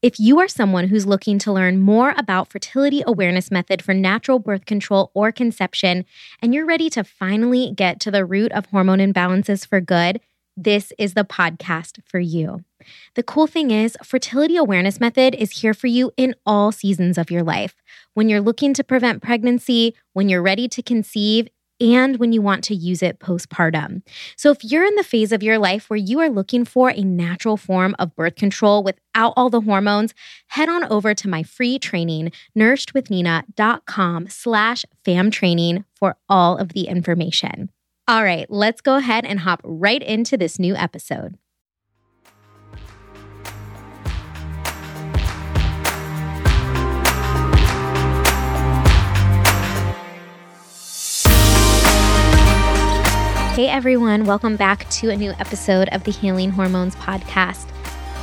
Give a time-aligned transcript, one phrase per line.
[0.00, 4.38] If you are someone who's looking to learn more about fertility awareness method for natural
[4.38, 6.04] birth control or conception,
[6.40, 10.20] and you're ready to finally get to the root of hormone imbalances for good,
[10.56, 12.64] this is the podcast for you.
[13.16, 17.30] The cool thing is, Fertility Awareness Method is here for you in all seasons of
[17.30, 17.74] your life.
[18.14, 21.48] When you're looking to prevent pregnancy, when you're ready to conceive,
[21.80, 24.02] and when you want to use it postpartum.
[24.36, 27.02] So, if you're in the phase of your life where you are looking for a
[27.02, 30.14] natural form of birth control without all the hormones,
[30.48, 36.88] head on over to my free training, nourishedwithnina.com slash fam training for all of the
[36.88, 37.70] information.
[38.06, 41.36] All right, let's go ahead and hop right into this new episode.
[53.58, 57.68] Hey everyone, welcome back to a new episode of the Healing Hormones podcast.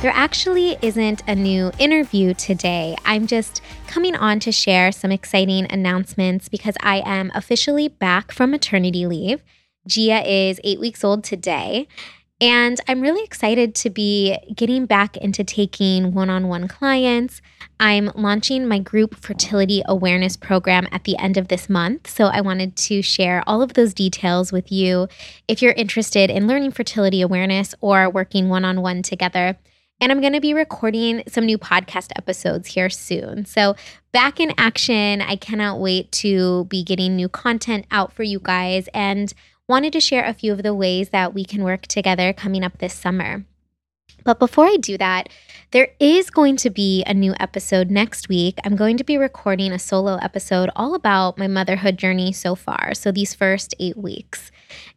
[0.00, 2.96] There actually isn't a new interview today.
[3.04, 8.50] I'm just coming on to share some exciting announcements because I am officially back from
[8.50, 9.42] maternity leave.
[9.86, 11.86] Gia is eight weeks old today,
[12.40, 17.40] and I'm really excited to be getting back into taking one on one clients.
[17.80, 22.10] I'm launching my group fertility awareness program at the end of this month.
[22.10, 25.08] So I wanted to share all of those details with you
[25.48, 29.56] if you're interested in learning fertility awareness or working one on one together.
[29.98, 33.46] And I'm going to be recording some new podcast episodes here soon.
[33.46, 33.76] So,
[34.12, 38.90] back in action, I cannot wait to be getting new content out for you guys.
[38.92, 39.32] And
[39.68, 42.78] wanted to share a few of the ways that we can work together coming up
[42.78, 43.44] this summer.
[44.24, 45.28] But before I do that,
[45.70, 48.58] there is going to be a new episode next week.
[48.64, 52.92] I'm going to be recording a solo episode all about my motherhood journey so far.
[52.94, 54.50] So, these first eight weeks.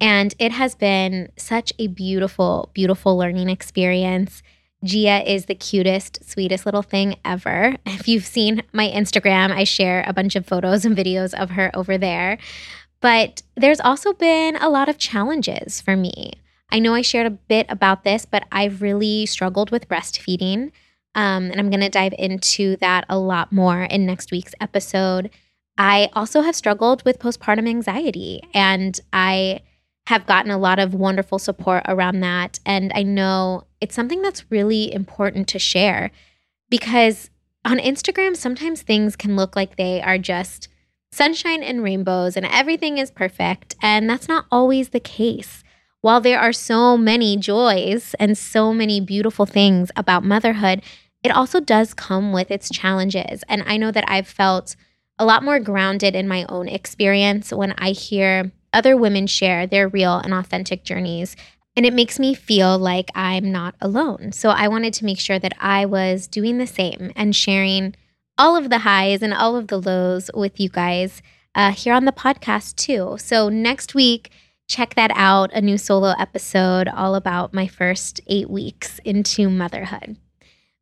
[0.00, 4.42] And it has been such a beautiful, beautiful learning experience.
[4.84, 7.76] Gia is the cutest, sweetest little thing ever.
[7.86, 11.70] If you've seen my Instagram, I share a bunch of photos and videos of her
[11.74, 12.38] over there.
[13.02, 16.32] But there's also been a lot of challenges for me.
[16.70, 20.70] I know I shared a bit about this, but I've really struggled with breastfeeding.
[21.14, 25.28] Um, and I'm going to dive into that a lot more in next week's episode.
[25.76, 29.60] I also have struggled with postpartum anxiety, and I
[30.06, 32.60] have gotten a lot of wonderful support around that.
[32.64, 36.10] And I know it's something that's really important to share
[36.70, 37.30] because
[37.64, 40.68] on Instagram, sometimes things can look like they are just
[41.12, 43.76] sunshine and rainbows and everything is perfect.
[43.82, 45.62] And that's not always the case.
[46.00, 50.82] While there are so many joys and so many beautiful things about motherhood,
[51.22, 53.44] it also does come with its challenges.
[53.48, 54.74] And I know that I've felt
[55.18, 59.86] a lot more grounded in my own experience when I hear other women share their
[59.88, 61.36] real and authentic journeys.
[61.76, 64.32] And it makes me feel like I'm not alone.
[64.32, 67.94] So I wanted to make sure that I was doing the same and sharing
[68.38, 71.22] all of the highs and all of the lows with you guys
[71.54, 73.16] uh, here on the podcast too.
[73.18, 74.30] So next week,
[74.66, 80.16] check that out a new solo episode all about my first eight weeks into motherhood.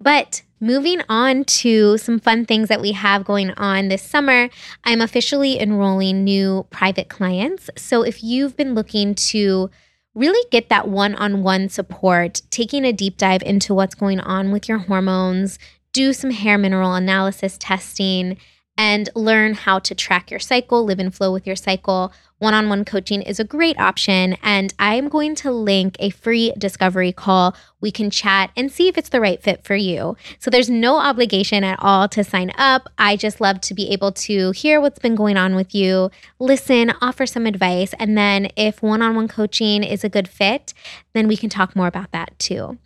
[0.00, 4.48] But moving on to some fun things that we have going on this summer,
[4.84, 7.70] I'm officially enrolling new private clients.
[7.76, 9.70] So if you've been looking to
[10.14, 14.50] really get that one on one support, taking a deep dive into what's going on
[14.52, 15.58] with your hormones,
[15.92, 18.36] do some hair mineral analysis testing,
[18.78, 22.12] and learn how to track your cycle, live and flow with your cycle.
[22.38, 24.36] One on one coaching is a great option.
[24.40, 27.56] And I'm going to link a free discovery call.
[27.80, 30.16] We can chat and see if it's the right fit for you.
[30.38, 32.88] So there's no obligation at all to sign up.
[32.96, 36.92] I just love to be able to hear what's been going on with you, listen,
[37.00, 37.92] offer some advice.
[37.98, 40.72] And then if one on one coaching is a good fit,
[41.14, 42.78] then we can talk more about that too.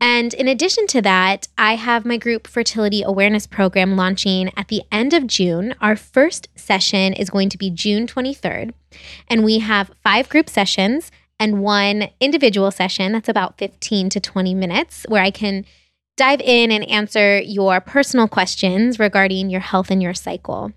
[0.00, 4.82] And in addition to that, I have my group fertility awareness program launching at the
[4.90, 5.74] end of June.
[5.80, 8.72] Our first session is going to be June 23rd.
[9.28, 14.54] And we have five group sessions and one individual session that's about 15 to 20
[14.54, 15.66] minutes where I can
[16.16, 20.72] dive in and answer your personal questions regarding your health and your cycle.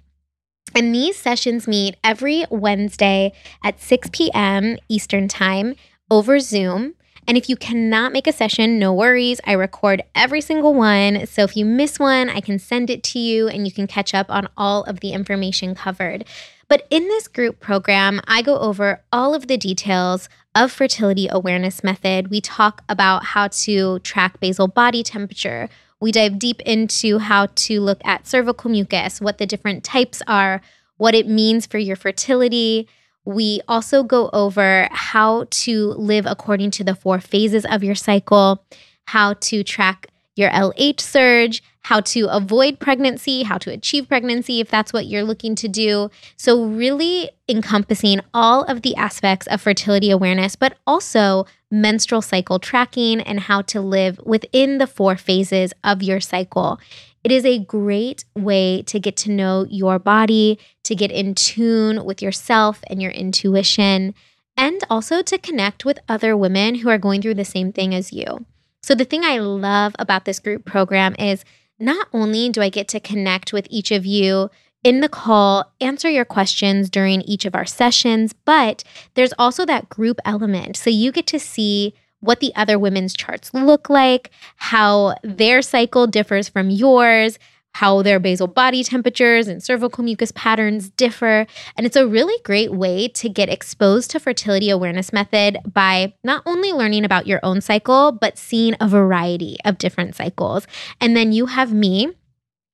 [0.75, 3.33] And these sessions meet every Wednesday
[3.63, 4.77] at 6 p.m.
[4.89, 5.75] Eastern Time
[6.09, 6.95] over Zoom.
[7.27, 9.39] And if you cannot make a session, no worries.
[9.45, 11.25] I record every single one.
[11.25, 14.13] So if you miss one, I can send it to you and you can catch
[14.13, 16.25] up on all of the information covered.
[16.67, 21.83] But in this group program, I go over all of the details of fertility awareness
[21.83, 22.29] method.
[22.29, 25.69] We talk about how to track basal body temperature.
[25.99, 30.61] We dive deep into how to look at cervical mucus, what the different types are,
[30.97, 32.87] what it means for your fertility,
[33.25, 38.63] we also go over how to live according to the four phases of your cycle,
[39.05, 44.69] how to track your LH surge, how to avoid pregnancy, how to achieve pregnancy if
[44.69, 46.09] that's what you're looking to do.
[46.37, 53.19] So, really encompassing all of the aspects of fertility awareness, but also menstrual cycle tracking
[53.21, 56.79] and how to live within the four phases of your cycle.
[57.23, 62.03] It is a great way to get to know your body, to get in tune
[62.03, 64.13] with yourself and your intuition,
[64.57, 68.13] and also to connect with other women who are going through the same thing as
[68.13, 68.45] you.
[68.83, 71.45] So, the thing I love about this group program is
[71.79, 74.49] not only do I get to connect with each of you
[74.83, 78.83] in the call, answer your questions during each of our sessions, but
[79.13, 80.75] there's also that group element.
[80.75, 86.05] So, you get to see what the other women's charts look like, how their cycle
[86.05, 87.39] differs from yours,
[87.73, 91.45] how their basal body temperatures and cervical mucus patterns differ.
[91.75, 96.43] And it's a really great way to get exposed to fertility awareness method by not
[96.45, 100.67] only learning about your own cycle, but seeing a variety of different cycles.
[101.01, 102.13] And then you have me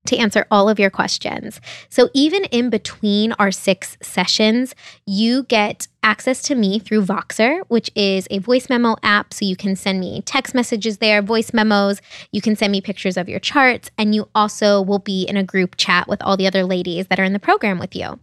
[0.06, 1.60] to answer all of your questions.
[1.90, 4.76] So, even in between our six sessions,
[5.06, 9.34] you get access to me through Voxer, which is a voice memo app.
[9.34, 12.02] So, you can send me text messages there, voice memos.
[12.32, 15.44] You can send me pictures of your charts, and you also will be in a
[15.44, 18.20] group chat with all the other ladies that are in the program with you.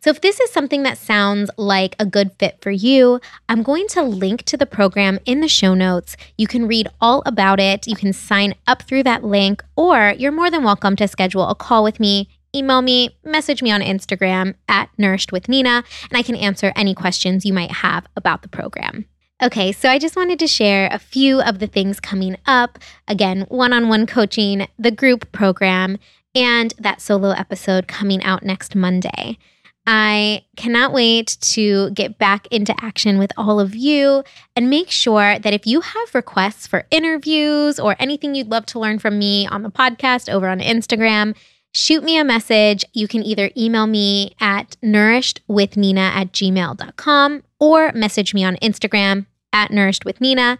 [0.00, 3.86] So, if this is something that sounds like a good fit for you, I'm going
[3.88, 6.16] to link to the program in the show notes.
[6.36, 7.86] You can read all about it.
[7.86, 11.54] You can sign up through that link, or you're more than welcome to schedule a
[11.54, 12.28] call with me.
[12.54, 16.94] Email me, message me on Instagram at Nourished with Nina, and I can answer any
[16.94, 19.04] questions you might have about the program.
[19.42, 22.78] Okay, so I just wanted to share a few of the things coming up.
[23.08, 25.98] Again, one on one coaching, the group program,
[26.34, 29.38] and that solo episode coming out next Monday.
[29.92, 34.22] I cannot wait to get back into action with all of you
[34.54, 38.78] and make sure that if you have requests for interviews or anything you'd love to
[38.78, 41.36] learn from me on the podcast over on Instagram,
[41.72, 42.84] shoot me a message.
[42.92, 49.72] You can either email me at nourishedwithnina at gmail.com or message me on Instagram at
[49.72, 50.58] nourishedwithnina.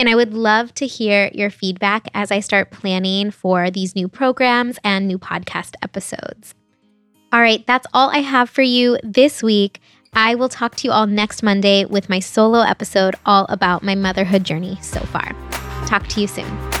[0.00, 4.08] And I would love to hear your feedback as I start planning for these new
[4.08, 6.56] programs and new podcast episodes.
[7.32, 9.80] All right, that's all I have for you this week.
[10.12, 13.94] I will talk to you all next Monday with my solo episode all about my
[13.94, 15.32] motherhood journey so far.
[15.86, 16.71] Talk to you soon.